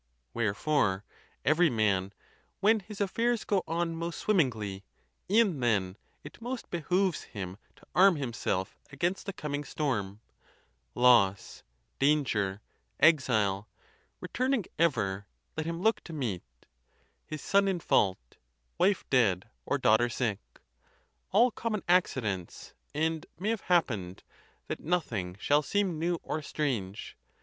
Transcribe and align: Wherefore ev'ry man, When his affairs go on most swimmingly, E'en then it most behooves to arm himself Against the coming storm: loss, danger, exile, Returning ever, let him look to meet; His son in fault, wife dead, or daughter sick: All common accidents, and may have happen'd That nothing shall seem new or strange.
Wherefore 0.33 1.05
ev'ry 1.45 1.69
man, 1.69 2.11
When 2.59 2.79
his 2.79 2.99
affairs 2.99 3.43
go 3.43 3.61
on 3.67 3.95
most 3.95 4.17
swimmingly, 4.17 4.83
E'en 5.29 5.59
then 5.59 5.95
it 6.23 6.41
most 6.41 6.71
behooves 6.71 7.27
to 7.35 7.57
arm 7.93 8.15
himself 8.15 8.79
Against 8.91 9.27
the 9.27 9.31
coming 9.33 9.63
storm: 9.63 10.19
loss, 10.95 11.61
danger, 11.99 12.61
exile, 12.99 13.69
Returning 14.19 14.65
ever, 14.79 15.27
let 15.55 15.67
him 15.67 15.83
look 15.83 16.03
to 16.05 16.13
meet; 16.13 16.41
His 17.27 17.43
son 17.43 17.67
in 17.67 17.79
fault, 17.79 18.37
wife 18.79 19.07
dead, 19.11 19.51
or 19.67 19.77
daughter 19.77 20.09
sick: 20.09 20.39
All 21.31 21.51
common 21.51 21.83
accidents, 21.87 22.73
and 22.95 23.27
may 23.37 23.49
have 23.49 23.61
happen'd 23.61 24.23
That 24.67 24.79
nothing 24.79 25.37
shall 25.39 25.61
seem 25.61 25.99
new 25.99 26.15
or 26.23 26.41
strange. 26.41 27.15